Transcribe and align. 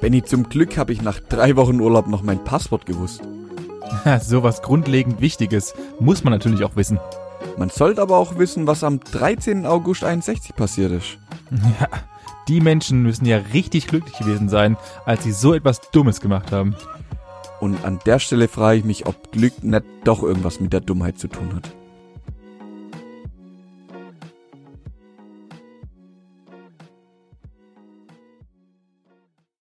Benny, 0.00 0.24
zum 0.24 0.48
Glück 0.48 0.76
habe 0.78 0.92
ich 0.92 1.00
nach 1.00 1.20
drei 1.20 1.54
Wochen 1.54 1.80
Urlaub 1.80 2.08
noch 2.08 2.22
mein 2.22 2.42
Passwort 2.42 2.86
gewusst. 2.86 3.22
so 4.20 4.42
was 4.42 4.60
grundlegend 4.60 5.20
Wichtiges 5.20 5.74
muss 6.00 6.24
man 6.24 6.32
natürlich 6.32 6.64
auch 6.64 6.74
wissen. 6.74 6.98
Man 7.56 7.70
sollte 7.70 8.02
aber 8.02 8.16
auch 8.16 8.36
wissen, 8.36 8.66
was 8.66 8.82
am 8.82 8.98
13. 8.98 9.64
August 9.64 10.04
61 10.04 10.56
passiert 10.56 10.92
ist. 10.92 11.18
Ja, 11.80 11.86
die 12.48 12.60
Menschen 12.60 13.02
müssen 13.02 13.26
ja 13.26 13.38
richtig 13.52 13.86
glücklich 13.86 14.18
gewesen 14.18 14.48
sein, 14.48 14.76
als 15.04 15.22
sie 15.22 15.32
so 15.32 15.54
etwas 15.54 15.80
Dummes 15.92 16.20
gemacht 16.20 16.50
haben. 16.50 16.74
Und 17.60 17.84
an 17.84 18.00
der 18.04 18.18
Stelle 18.18 18.48
frage 18.48 18.78
ich 18.78 18.84
mich, 18.84 19.06
ob 19.06 19.30
Glück 19.30 19.62
nicht 19.62 19.84
doch 20.04 20.22
irgendwas 20.22 20.58
mit 20.58 20.72
der 20.72 20.80
Dummheit 20.80 21.18
zu 21.18 21.28
tun 21.28 21.54
hat. 21.54 21.70